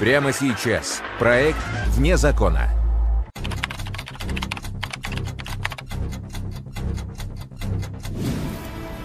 [0.00, 1.00] Прямо сейчас.
[1.20, 1.58] Проект
[1.90, 2.68] «Вне закона».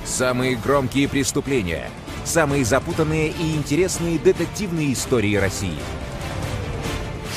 [0.04, 1.90] Самые громкие преступления.
[2.26, 5.78] Самые запутанные и интересные детективные истории России.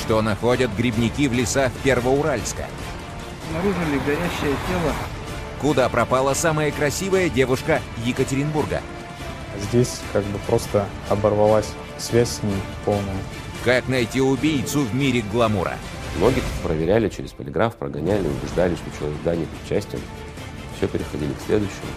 [0.01, 2.65] Что находят грибники в лесах Первоуральска?
[3.49, 4.93] Обнаружили горящее тело.
[5.61, 8.81] Куда пропала самая красивая девушка Екатеринбурга?
[9.61, 13.15] Здесь как бы просто оборвалась связь с ней полная.
[13.63, 15.77] Как найти убийцу в мире гламура?
[16.17, 19.99] Многих проверяли через полиграф, прогоняли, убеждали, что человек да не причастен.
[20.75, 21.87] Все переходили к следующему.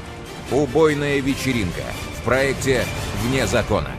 [0.52, 1.82] Убойная вечеринка
[2.20, 2.84] в проекте
[3.24, 3.90] «Вне закона».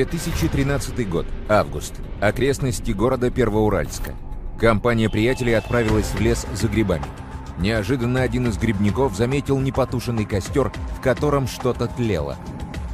[0.00, 1.26] «2013 год.
[1.48, 1.92] Август.
[2.20, 4.14] Окрестности города Первоуральска.
[4.58, 7.04] Компания приятелей отправилась в лес за грибами.
[7.58, 12.36] Неожиданно один из грибников заметил непотушенный костер, в котором что-то тлело.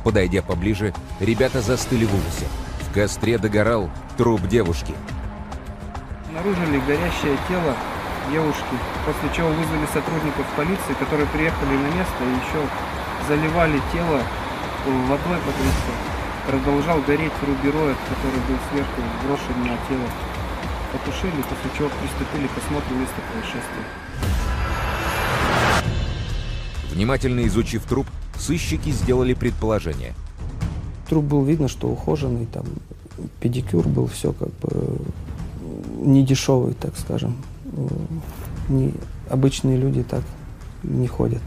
[0.03, 2.47] Подойдя поближе, ребята застыли в ужасе.
[2.89, 4.95] В костре догорал труп девушки.
[6.29, 7.77] Обнаружили горящее тело
[8.33, 12.67] девушки, после чего вызвали сотрудников полиции, которые приехали на место и еще
[13.29, 14.21] заливали тело
[15.09, 16.16] водой, потому что
[16.47, 20.09] продолжал гореть рубероид, который был сверху брошен на тело.
[20.93, 23.85] Потушили, после чего приступили к осмотру места происшествия.
[26.93, 28.07] Внимательно изучив труп,
[28.39, 30.15] сыщики сделали предположение.
[31.09, 32.65] Труп был видно, что ухоженный, там
[33.41, 34.99] педикюр был, все как бы
[36.01, 37.37] не дешевый, так скажем.
[38.69, 38.95] Не,
[39.29, 40.23] обычные люди так
[40.83, 41.43] не ходят.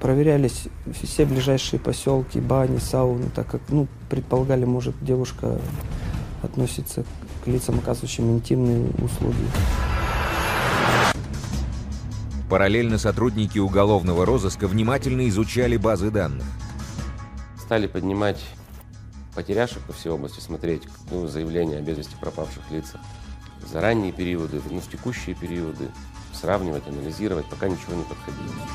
[0.00, 0.68] Проверялись
[1.02, 5.58] все ближайшие поселки, бани, сауны, так как, ну, предполагали, может, девушка
[6.42, 7.04] относится
[7.44, 9.36] к лицам, оказывающим интимные услуги.
[12.50, 16.44] Параллельно сотрудники уголовного розыска внимательно изучали базы данных.
[17.60, 18.44] Стали поднимать
[19.36, 20.82] потеряшек по всей области, смотреть
[21.12, 23.00] ну, заявления о без вести пропавших лицах.
[23.70, 25.88] За ранние периоды, ну, в текущие периоды,
[26.32, 28.66] сравнивать, анализировать, пока ничего не подходило.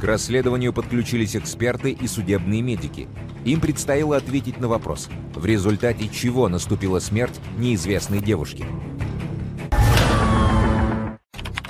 [0.00, 3.08] К расследованию подключились эксперты и судебные медики.
[3.44, 8.64] Им предстояло ответить на вопрос, в результате чего наступила смерть неизвестной девушки.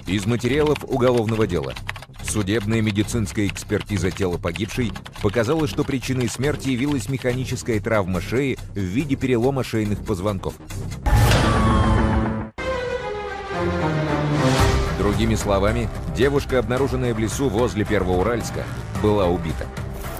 [0.07, 1.75] Из материалов уголовного дела.
[2.23, 9.17] Судебная медицинская экспертиза тела погибшей показала, что причиной смерти явилась механическая травма шеи в виде
[9.17, 10.55] перелома шейных позвонков.
[15.19, 18.63] Другими словами, девушка, обнаруженная в лесу возле Первоуральска,
[19.03, 19.67] была убита.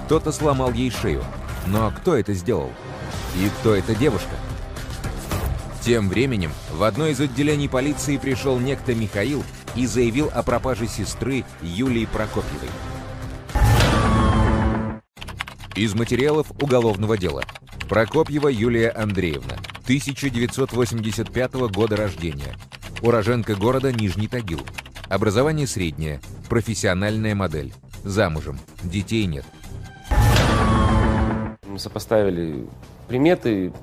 [0.03, 1.23] Кто-то сломал ей шею.
[1.67, 2.69] Но кто это сделал?
[3.37, 4.35] И кто эта девушка?
[5.79, 9.41] Тем временем в одно из отделений полиции пришел некто Михаил
[9.73, 12.67] и заявил о пропаже сестры Юлии Прокопьевой.
[15.75, 17.45] Из материалов уголовного дела.
[17.87, 19.55] Прокопьева Юлия Андреевна,
[19.85, 22.53] 1985 года рождения.
[23.01, 24.59] Уроженка города Нижний Тагил.
[25.09, 27.73] Образование среднее, профессиональная модель.
[28.03, 29.43] Замужем, детей нет.
[31.65, 32.67] Мы сопоставили
[33.07, 33.73] приметы,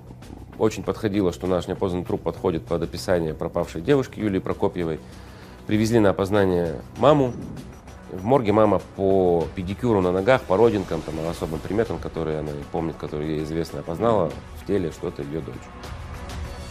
[0.56, 5.00] очень подходило, что наш неопознанный труп подходит под описание пропавшей девушки Юлии Прокопьевой.
[5.66, 7.32] Привезли на опознание маму.
[8.12, 12.94] В морге мама по педикюру на ногах, по родинкам, там, особым приметам, которые она помнит,
[12.94, 14.31] которые ей известно, опознала
[14.62, 15.56] в теле что-то ее дочь.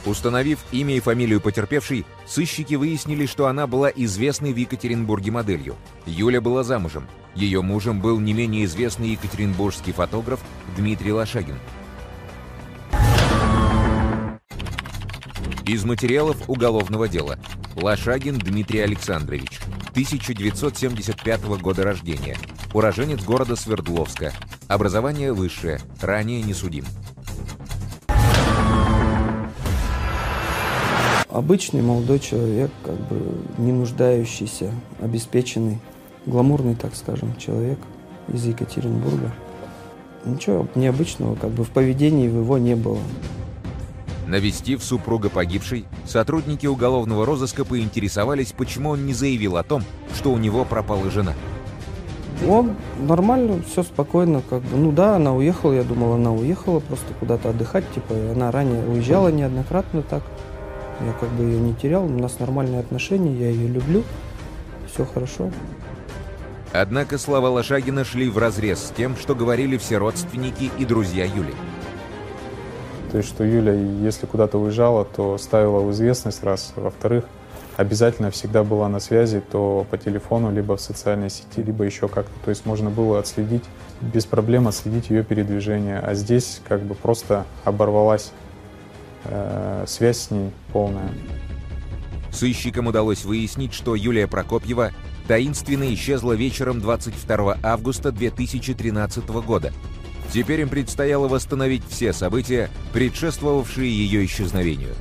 [0.06, 5.76] Установив имя и фамилию потерпевшей, сыщики выяснили, что она была известной в Екатеринбурге моделью.
[6.06, 7.08] Юля была замужем.
[7.34, 10.40] Ее мужем был не менее известный екатеринбургский фотограф
[10.78, 11.58] Дмитрий Лошагин.
[15.66, 17.40] Из материалов уголовного дела.
[17.76, 22.38] Лошагин Дмитрий Александрович, 1975 года рождения.
[22.74, 24.32] Уроженец города Свердловска.
[24.68, 26.86] Образование высшее, ранее не судим.
[31.36, 33.20] Обычный молодой человек, как бы
[33.58, 34.72] не нуждающийся,
[35.02, 35.80] обеспеченный,
[36.26, 37.78] гламурный, так скажем, человек
[38.32, 39.34] из Екатеринбурга.
[40.24, 43.00] Ничего необычного как бы в поведении его не было.
[44.28, 49.84] Навестив супруга погибшей, сотрудники уголовного розыска поинтересовались, почему он не заявил о том,
[50.16, 51.34] что у него пропала жена.
[52.48, 54.78] Он нормально, все спокойно, как бы.
[54.78, 59.28] Ну да, она уехала, я думал, она уехала просто куда-то отдыхать, типа, она ранее уезжала
[59.28, 60.24] неоднократно так.
[61.02, 64.04] Я как бы ее не терял, у нас нормальные отношения, я ее люблю,
[64.92, 65.52] все хорошо.
[66.72, 71.54] Однако слова Лошагина шли вразрез с тем, что говорили все родственники и друзья Юли.
[73.12, 76.74] То есть, что Юля, если куда-то уезжала, то ставила в известность раз.
[76.76, 77.26] Во-вторых,
[77.78, 82.34] обязательно всегда была на связи, то по телефону, либо в социальной сети, либо еще как-то.
[82.44, 83.64] То есть можно было отследить,
[84.02, 86.00] без проблем отследить ее передвижение.
[86.00, 88.32] А здесь как бы просто оборвалась
[89.26, 91.10] э, связь с ней полная.
[92.32, 94.92] Сыщикам удалось выяснить, что Юлия Прокопьева
[95.28, 99.74] таинственно исчезла вечером 22 августа 2013 года.
[100.32, 104.94] Теперь им предстояло восстановить все события, предшествовавшие ее исчезновению.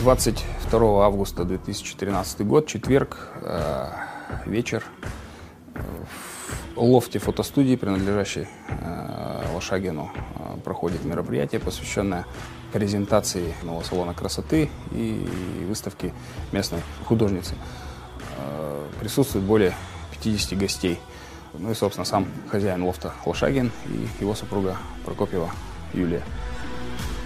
[0.00, 3.88] 22 августа 2013 год, четверг, э,
[4.46, 4.84] вечер.
[6.74, 12.26] В лофте фотостудии, принадлежащей э, Лошагину, э, проходит мероприятие, посвященное
[12.74, 15.24] презентации нового салона красоты и
[15.68, 16.12] выставки
[16.50, 17.54] местной художницы.
[18.36, 19.74] Э, присутствует более
[20.10, 20.98] 50 гостей.
[21.56, 25.52] Ну и, собственно, сам хозяин лофта Лошагин и его супруга Прокопьева
[25.92, 26.24] Юлия.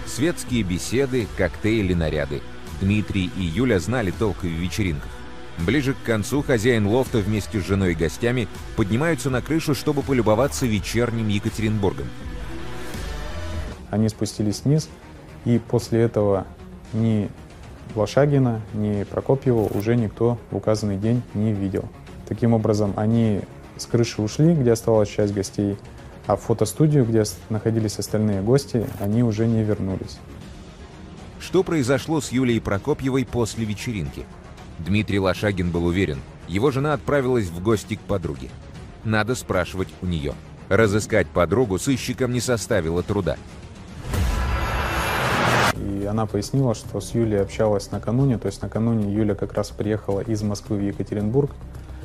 [0.05, 2.43] Светские беседы, коктейли, наряды.
[2.79, 5.09] Дмитрий и Юля знали толк в вечеринках.
[5.57, 10.67] Ближе к концу хозяин лофта вместе с женой и гостями поднимаются на крышу, чтобы полюбоваться
[10.67, 12.07] вечерним Екатеринбургом.
[13.89, 14.87] Они спустились вниз,
[15.45, 16.45] и после этого
[16.93, 17.29] ни
[17.95, 21.85] Лошагина, ни Прокопьева уже никто в указанный день не видел.
[22.27, 23.41] Таким образом, они
[23.77, 25.77] с крыши ушли, где оставалась часть гостей,
[26.27, 30.19] а в фотостудию, где находились остальные гости, они уже не вернулись.
[31.39, 34.25] Что произошло с Юлией Прокопьевой после вечеринки?
[34.77, 38.49] Дмитрий Лошагин был уверен, его жена отправилась в гости к подруге.
[39.03, 40.33] Надо спрашивать у нее.
[40.67, 43.37] Разыскать подругу сыщикам не составило труда.
[45.79, 50.19] И она пояснила, что с Юлей общалась накануне, то есть накануне Юля как раз приехала
[50.19, 51.51] из Москвы в Екатеринбург,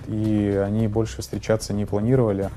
[0.07, 2.51] и они больше встречаться не планировали.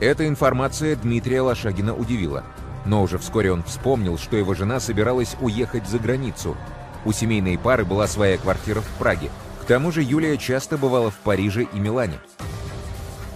[0.00, 2.44] Эта информация Дмитрия Лошагина удивила.
[2.84, 6.56] Но уже вскоре он вспомнил, что его жена собиралась уехать за границу.
[7.04, 9.30] У семейной пары была своя квартира в Праге.
[9.60, 12.18] К тому же Юлия часто бывала в Париже и Милане.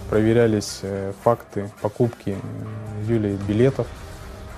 [0.09, 3.87] Проверялись э, факты покупки э, Юлии билетов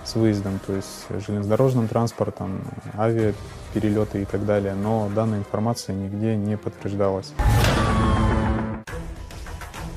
[0.09, 2.61] с выездом, то есть железнодорожным транспортом,
[2.97, 7.31] авиаперелеты и так далее, но данная информация нигде не подтверждалась.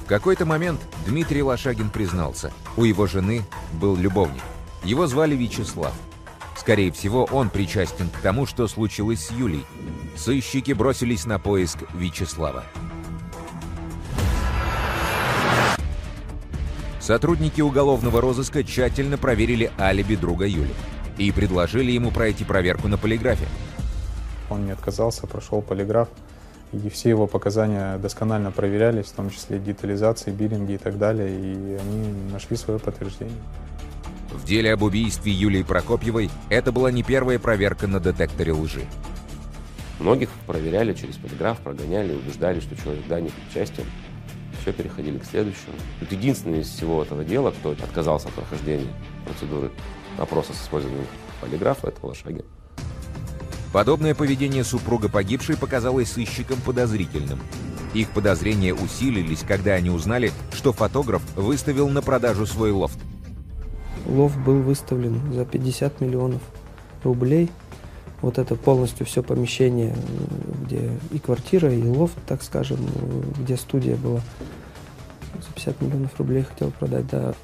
[0.05, 3.43] В какой-то момент Дмитрий Лошагин признался, у его жены
[3.81, 4.43] был любовник.
[4.85, 5.95] Его звали Вячеслав.
[6.57, 9.65] Скорее всего, он причастен к тому, что случилось с Юлей.
[10.15, 12.65] Сыщики бросились на поиск Вячеслава.
[17.03, 20.73] Сотрудники уголовного розыска тщательно проверили алиби друга Юли
[21.19, 23.45] и предложили ему пройти проверку на полиграфе.
[24.49, 26.09] Он не отказался, прошел полиграф,
[26.73, 31.75] и все его показания досконально проверялись, в том числе детализации, биллинги и так далее, и
[31.75, 33.37] они нашли свое подтверждение.
[34.31, 38.85] В деле об убийстве Юлии Прокопьевой это была не первая проверка на детекторе лжи.
[39.99, 43.85] Многих проверяли через полиграф, прогоняли, убеждали, что человек да, не причастен.
[44.63, 45.75] Все, переходили к следующему.
[45.99, 48.87] Тут единственный из всего этого дела, кто отказался от прохождения
[49.25, 49.73] процедуры
[50.19, 51.07] опроса с использованием
[51.41, 52.45] полиграфа, это Лошагин.
[53.73, 57.41] Подобное поведение супруга погибшей показалось сыщикам подозрительным.
[57.93, 62.99] Их подозрения усилились, когда они узнали, что фотограф выставил на продажу свой лофт.
[64.07, 66.43] Лофт был выставлен за 50 миллионов
[67.03, 67.51] рублей.
[68.23, 69.95] Вот это полностью все помещение,
[70.65, 72.79] где и квартира, и лофт, так скажем,
[73.39, 74.21] где студия была.
[75.35, 77.35] За 50 миллионов рублей хотел продать, да.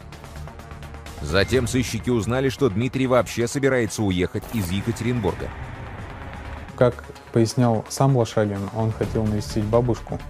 [1.20, 5.48] Затем сыщики узнали, что Дмитрий вообще собирается уехать из Екатеринбурга.
[6.76, 10.20] Как пояснял сам Лошагин, он хотел навестить бабушку,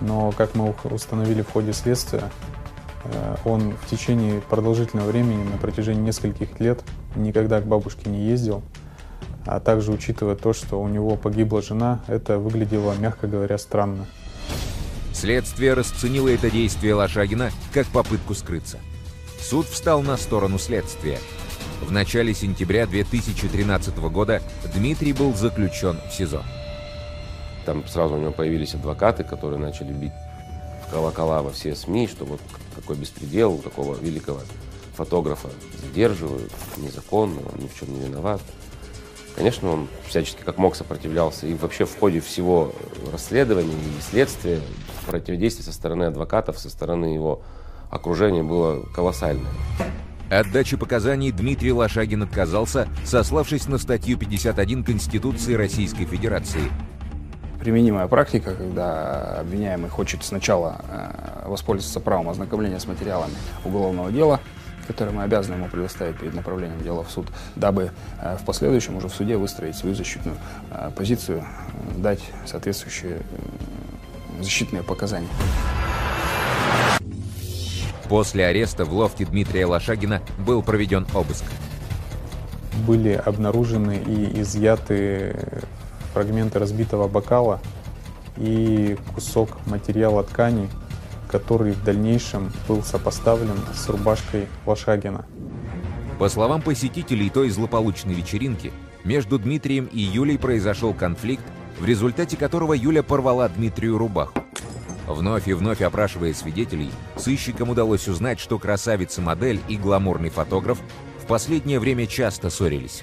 [0.00, 2.30] но, как мы установили в ходе следствия,
[3.04, 6.82] э, он в течение продолжительного времени, на протяжении нескольких лет,
[7.16, 8.62] никогда к бабушке не ездил.
[9.46, 14.06] А также, учитывая то, что у него погибла жена, это выглядело, мягко говоря, странно.
[15.12, 18.78] Следствие расценило это действие Лошагина как попытку скрыться.
[19.40, 21.18] Суд встал на сторону следствия.
[21.82, 24.40] В начале сентября 2013 года
[24.74, 26.42] Дмитрий был заключен в СИЗО.
[27.66, 30.12] Там сразу у него появились адвокаты, которые начали бить
[30.86, 32.40] в колокола во все СМИ, что вот
[32.74, 34.40] какой беспредел, такого великого
[34.94, 35.48] фотографа
[35.82, 38.40] задерживают незаконно, он ни в чем не виноват.
[39.36, 41.46] Конечно, он всячески как мог сопротивлялся.
[41.46, 42.72] И вообще в ходе всего
[43.12, 44.60] расследования и следствия
[45.06, 47.42] противодействие со стороны адвокатов, со стороны его
[47.90, 49.50] окружения было колоссальное.
[50.30, 56.70] От дачи показаний Дмитрий Лошагин отказался, сославшись на статью 51 Конституции Российской Федерации.
[57.60, 63.34] Применимая практика, когда обвиняемый хочет сначала э, воспользоваться правом ознакомления с материалами
[63.64, 64.40] уголовного дела,
[64.92, 69.08] которые мы обязаны ему предоставить перед направлением дела в суд, дабы э, в последующем уже
[69.08, 70.36] в суде выстроить свою защитную
[70.70, 71.44] э, позицию,
[71.96, 73.20] дать соответствующие
[74.40, 75.28] защитные показания.
[78.08, 81.44] После ареста в лофте Дмитрия Лошагина был проведен обыск.
[82.86, 85.34] Были обнаружены и изъяты
[86.12, 87.60] фрагменты разбитого бокала
[88.36, 90.68] и кусок материала ткани,
[91.32, 95.24] который в дальнейшем был сопоставлен с рубашкой Лошагина.
[96.18, 98.70] По словам посетителей той злополучной вечеринки,
[99.02, 101.42] между Дмитрием и Юлей произошел конфликт,
[101.80, 104.38] в результате которого Юля порвала Дмитрию рубаху.
[105.08, 110.78] Вновь и вновь опрашивая свидетелей, сыщикам удалось узнать, что красавица-модель и гламурный фотограф
[111.20, 113.02] в последнее время часто ссорились.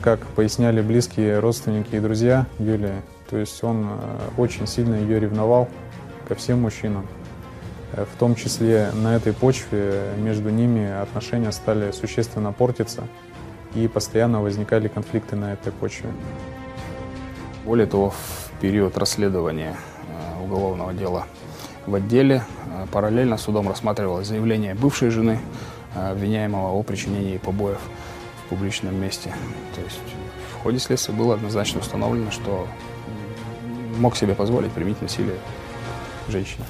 [0.00, 5.68] Как поясняли близкие родственники и друзья Юлии, то есть он э, очень сильно ее ревновал
[6.30, 7.08] ко всем мужчинам.
[7.92, 13.02] Э, в том числе на этой почве между ними отношения стали существенно портиться,
[13.74, 16.08] и постоянно возникали конфликты на этой почве.
[17.64, 21.26] Более того, в период расследования э, уголовного дела
[21.86, 22.44] в отделе
[22.92, 25.40] параллельно судом рассматривалось заявление бывшей жены
[25.96, 27.80] обвиняемого о причинении побоев
[28.44, 29.34] в публичном месте.
[29.74, 29.98] То есть
[30.54, 32.68] в ходе следствия было однозначно установлено, что
[33.98, 35.36] мог себе позволить применить насилие
[36.30, 36.64] женщине.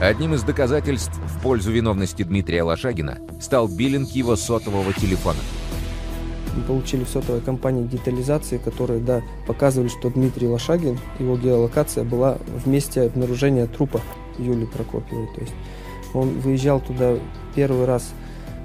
[0.00, 5.38] Одним из доказательств в пользу виновности Дмитрия Лошагина стал биллинг его сотового телефона.
[6.54, 12.38] Мы получили в сотовой компании детализации, которые да, показывали, что Дмитрий Лошагин, его геолокация была
[12.46, 14.00] в месте обнаружения трупа
[14.38, 15.28] Юлии Прокопьевой.
[15.34, 15.54] То есть
[16.14, 17.16] он выезжал туда
[17.54, 18.10] первый раз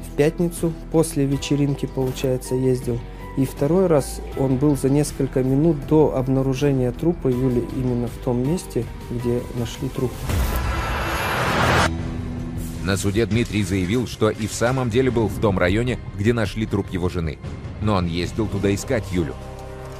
[0.05, 2.99] в пятницу, после вечеринки, получается, ездил.
[3.37, 8.45] И второй раз он был за несколько минут до обнаружения трупа Юли именно в том
[8.45, 10.11] месте, где нашли труп.
[12.83, 16.65] На суде Дмитрий заявил, что и в самом деле был в том районе, где нашли
[16.65, 17.37] труп его жены.
[17.81, 19.33] Но он ездил туда искать Юлю.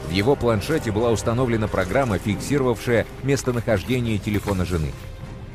[0.09, 4.91] В его планшете была установлена программа, фиксировавшая местонахождение телефона жены.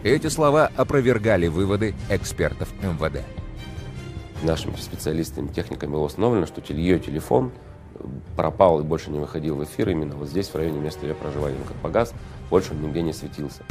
[0.03, 3.23] Эти слова опровергали выводы экспертов МВД.
[4.43, 7.51] Нашими специалистами, техниками было установлено, что ее телефон
[8.37, 11.57] пропал и больше не выходил в эфир именно вот здесь, в районе места ее проживания.
[11.67, 12.13] как погас,
[12.51, 13.63] больше он нигде не светился.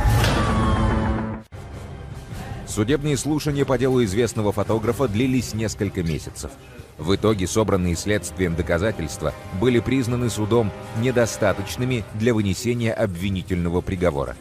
[2.68, 6.52] Судебные слушания по делу известного фотографа длились несколько месяцев.
[6.98, 14.36] В итоге собранные следствием доказательства были признаны судом недостаточными для вынесения обвинительного приговора.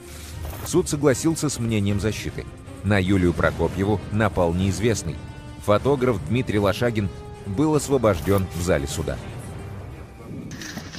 [0.64, 2.44] Суд согласился с мнением защиты.
[2.84, 5.16] На Юлию Прокопьеву напал неизвестный.
[5.64, 7.08] Фотограф Дмитрий Лошагин
[7.46, 9.16] был освобожден в зале суда.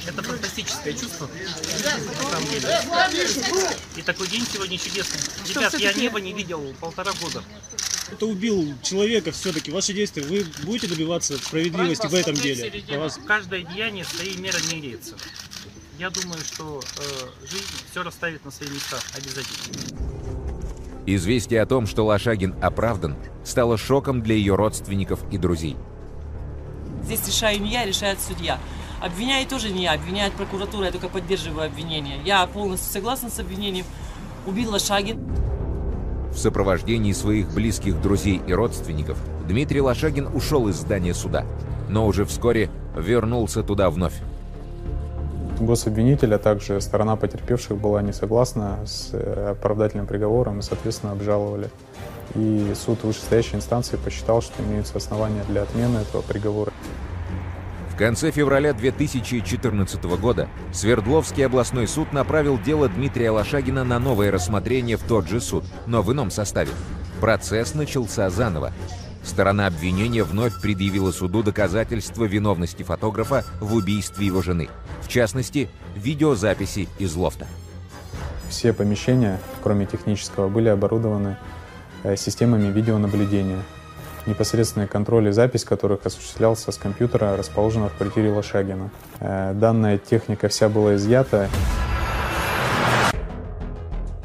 [0.06, 1.28] Это фантастическое чувство.
[1.28, 2.68] На самом деле.
[3.96, 5.20] И такой день сегодня чудесный.
[5.48, 7.42] Ребят, я небо не видел полтора года.
[8.10, 9.70] Это убил человека все-таки.
[9.72, 12.72] Ваши действия, вы будете добиваться справедливости в этом деле?
[12.98, 13.18] Вас...
[13.26, 15.16] Каждое деяние своей меры меряется.
[15.98, 20.06] Я думаю, что э, жизнь все расставит на свои места обязательно.
[21.06, 25.76] Известие о том, что Лошагин оправдан, стало шоком для ее родственников и друзей.
[27.02, 28.60] Здесь решаю не я, решает судья.
[29.06, 32.18] Обвиняет тоже не я, обвиняет прокуратура, я только поддерживаю обвинение.
[32.24, 33.86] Я полностью согласна с обвинением.
[34.46, 35.20] Убил Лошагин.
[36.32, 41.46] В сопровождении своих близких друзей и родственников Дмитрий Лошагин ушел из здания суда,
[41.88, 44.14] но уже вскоре вернулся туда вновь.
[45.60, 51.70] Гособвинитель, а также сторона потерпевших была не согласна с э, оправдательным приговором и, соответственно, обжаловали.
[52.34, 56.72] И суд вышестоящей инстанции посчитал, что имеются основания для отмены этого приговора.
[57.96, 64.98] В конце февраля 2014 года Свердловский областной суд направил дело Дмитрия Лошагина на новое рассмотрение
[64.98, 66.68] в тот же суд, но в ином составе.
[67.22, 68.74] Процесс начался заново.
[69.24, 74.68] Сторона обвинения вновь предъявила суду доказательства виновности фотографа в убийстве его жены.
[75.00, 77.46] В частности, видеозаписи из лофта.
[78.50, 81.38] Все помещения, кроме технического, были оборудованы
[82.02, 83.62] э, системами видеонаблюдения,
[84.26, 88.90] непосредственный контроль и запись которых осуществлялся с компьютера, расположенного в квартире Лошагина.
[89.20, 91.48] Э, данная техника вся была изъята.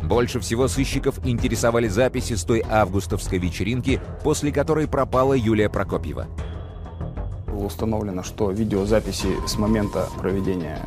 [0.04, 6.28] Больше всего сыщиков интересовали записи с той августовской вечеринки, после которой пропала Юлия Прокопьева.
[7.48, 10.80] Было установлено, что видеозаписи с момента проведения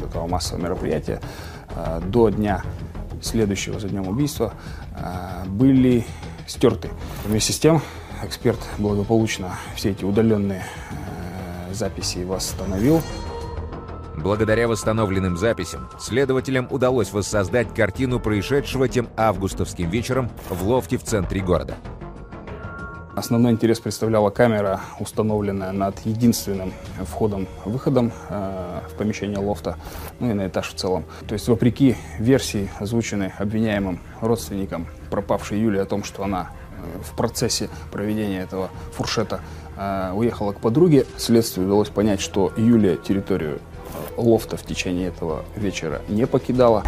[0.00, 1.20] э, этого массового мероприятия
[1.70, 2.62] э, до дня
[3.20, 4.52] следующего за днем убийства
[5.46, 6.06] были
[6.48, 6.90] стерты.
[7.24, 7.80] Вместе с тем,
[8.24, 13.02] эксперт благополучно все эти удаленные э, записи восстановил.
[14.16, 21.40] Благодаря восстановленным записям, следователям удалось воссоздать картину происшедшего тем августовским вечером в лофте в центре
[21.40, 21.76] города.
[23.18, 29.76] Основной интерес представляла камера, установленная над единственным входом-выходом э, в помещение лофта,
[30.20, 31.04] ну и на этаж в целом.
[31.26, 37.16] То есть, вопреки версии, озвученной обвиняемым родственникам пропавшей Юли о том, что она э, в
[37.16, 39.40] процессе проведения этого фуршета
[39.76, 43.58] э, уехала к подруге, следствию удалось понять, что Юлия территорию
[44.16, 46.84] лофта в течение этого вечера не покидала.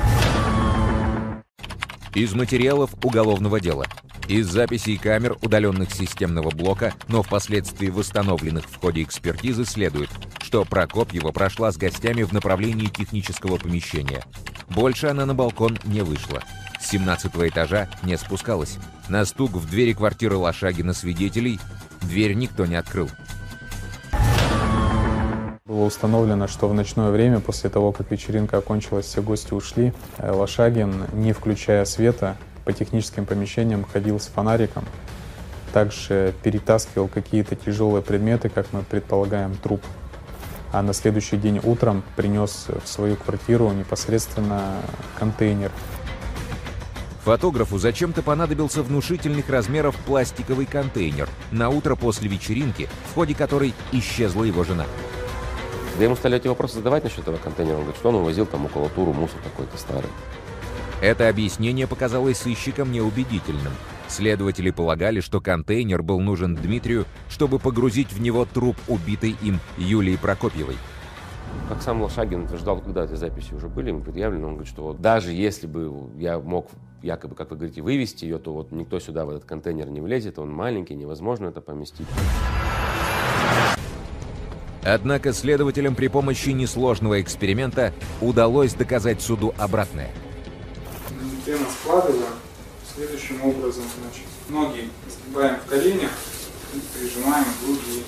[2.14, 3.84] Из материалов уголовного дела.
[4.30, 10.08] Из записей камер удаленных системного блока, но впоследствии восстановленных в ходе экспертизы, следует,
[10.40, 14.22] что Прокопьева прошла с гостями в направлении технического помещения.
[14.68, 16.44] Больше она на балкон не вышла.
[16.80, 18.78] С 17 этажа не спускалась.
[19.08, 21.58] На стук в двери квартиры Лошагина свидетелей
[22.00, 23.10] дверь никто не открыл.
[25.64, 30.30] Было установлено, что в ночное время, после того, как вечеринка окончилась, все гости ушли, э,
[30.30, 32.36] Лошагин, не включая света,
[32.70, 34.84] по техническим помещениям ходил с фонариком.
[35.72, 39.82] Также перетаскивал какие-то тяжелые предметы, как мы предполагаем, труп.
[40.72, 44.76] А на следующий день утром принес в свою квартиру непосредственно
[45.18, 45.72] контейнер.
[47.24, 54.44] Фотографу зачем-то понадобился внушительных размеров пластиковый контейнер на утро после вечеринки, в ходе которой исчезла
[54.44, 54.86] его жена.
[55.90, 58.60] Когда ему стали эти вопросы задавать насчет этого контейнера, он говорит, что он увозил там
[58.60, 60.10] макулатуру, мусор какой-то старый.
[61.00, 63.72] Это объяснение показалось сыщикам неубедительным.
[64.06, 70.16] Следователи полагали, что контейнер был нужен Дмитрию, чтобы погрузить в него труп убитой им Юлии
[70.16, 70.76] Прокопьевой.
[71.68, 75.00] Как сам Лошагин утверждал, когда эти записи уже были ему предъявлены, он говорит, что вот
[75.00, 76.68] даже если бы я мог
[77.02, 80.38] якобы, как вы говорите, вывести ее, то вот никто сюда в этот контейнер не влезет,
[80.38, 82.06] он маленький, невозможно это поместить.
[84.84, 90.10] Однако следователям при помощи несложного эксперимента удалось доказать суду обратное.
[91.90, 92.34] Складываем
[92.94, 93.82] следующим образом.
[94.00, 96.12] Значит, ноги сгибаем в коленях
[96.72, 98.04] и прижимаем к груди.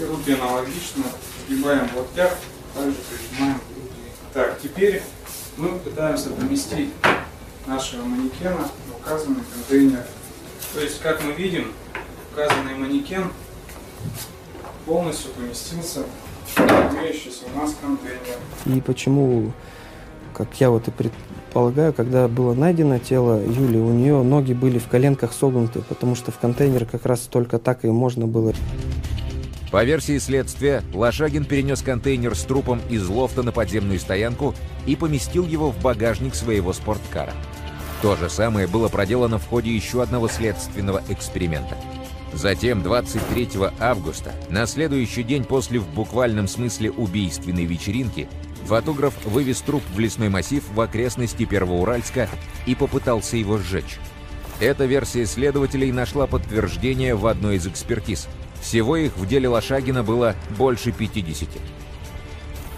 [0.00, 1.04] И руки аналогично
[1.46, 2.34] сгибаем в локтях,
[2.74, 4.08] также прижимаем к груди.
[4.32, 5.02] Так, теперь
[5.58, 6.88] мы пытаемся поместить
[7.66, 10.06] нашего манекена в указанный контейнер.
[10.72, 11.74] То есть, как мы видим,
[12.32, 13.30] указанный манекен
[14.86, 16.04] полностью поместился
[16.54, 18.38] в имеющийся у нас контейнер.
[18.64, 19.52] И почему,
[20.36, 24.86] как я вот и предполагаю, когда было найдено тело Юли, у нее ноги были в
[24.88, 28.52] коленках согнуты, потому что в контейнер как раз только так и можно было.
[29.70, 34.54] По версии следствия, Лошагин перенес контейнер с трупом из лофта на подземную стоянку
[34.86, 37.32] и поместил его в багажник своего спорткара.
[38.02, 41.76] То же самое было проделано в ходе еще одного следственного эксперимента.
[42.32, 43.48] Затем, 23
[43.80, 48.28] августа, на следующий день после в буквальном смысле убийственной вечеринки,
[48.66, 52.28] фотограф вывез труп в лесной массив в окрестности Первоуральска
[52.66, 53.98] и попытался его сжечь.
[54.60, 58.26] Эта версия следователей нашла подтверждение в одной из экспертиз.
[58.60, 61.48] Всего их в деле Лошагина было больше 50.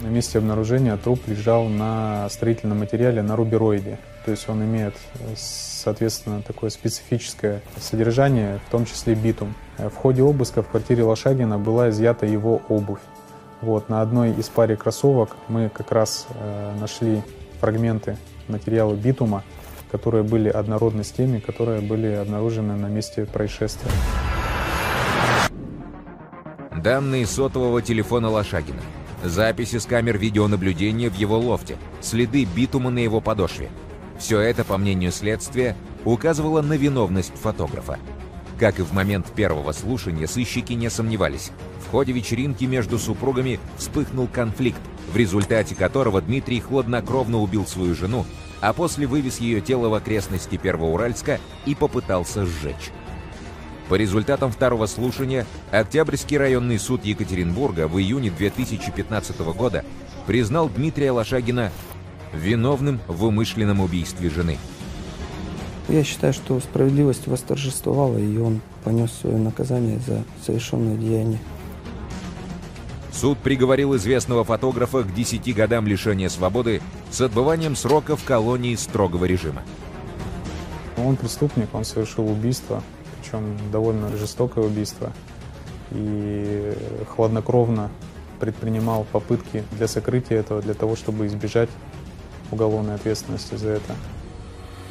[0.01, 3.99] На месте обнаружения труп лежал на строительном материале на рубероиде.
[4.25, 4.95] То есть он имеет,
[5.37, 9.55] соответственно, такое специфическое содержание, в том числе битум.
[9.79, 13.01] В ходе обыска в квартире Лошагина была изъята его обувь.
[13.61, 17.23] Вот, на одной из паре кроссовок мы как раз э, нашли
[17.61, 18.17] фрагменты
[18.47, 19.43] материала битума,
[19.91, 23.91] которые были однородны с теми, которые были обнаружены на месте происшествия.
[26.77, 28.81] Данные сотового телефона Лошагина.
[29.25, 31.77] Записи с камер видеонаблюдения в его лофте.
[32.01, 33.71] Следы битума на его подошве.
[34.19, 37.99] Все это, по мнению следствия, указывало на виновность фотографа.
[38.59, 41.53] Как и в момент первого слушания, сыщики не сомневались.
[41.87, 44.81] В ходе вечеринки между супругами вспыхнул конфликт,
[45.13, 48.27] в результате которого Дмитрий хладнокровно убил свою жену,
[48.61, 52.91] а после вывез ее тело в окрестности Первоуральска и попытался сжечь.
[53.89, 59.85] По результатам второго слушания Октябрьский районный суд Екатеринбурга в июне 2015 года
[60.27, 61.71] признал Дмитрия Лошагина
[62.35, 64.59] виновным в умышленном убийстве жены.
[65.89, 71.39] Я считаю, что справедливость восторжествовала, и он понес свое наказание за совершенное деяние.
[73.11, 79.25] Суд приговорил известного фотографа к 10 годам лишения свободы с отбыванием срока в колонии строгого
[79.25, 79.63] режима.
[80.99, 82.83] Он преступник, он совершил убийство,
[83.21, 85.13] причем довольно жестокое убийство,
[85.91, 86.77] и
[87.09, 87.91] хладнокровно
[88.41, 91.71] предпринимал попытки для сокрытия этого, для того, чтобы избежать
[92.51, 93.95] уголовной ответственности за это.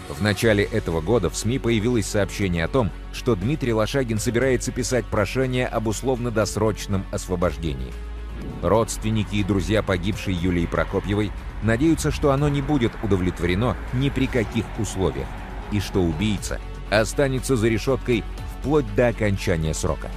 [0.09, 5.05] В начале этого года в СМИ появилось сообщение о том, что Дмитрий Лошагин собирается писать
[5.05, 7.91] прошение об условно-досрочном освобождении.
[8.61, 14.65] Родственники и друзья погибшей Юлии Прокопьевой надеются, что оно не будет удовлетворено ни при каких
[14.79, 15.27] условиях,
[15.71, 18.23] и что убийца останется за решеткой
[18.59, 20.09] вплоть до окончания срока.